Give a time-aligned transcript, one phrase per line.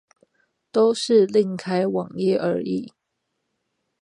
[0.71, 2.91] 都是另開網頁而已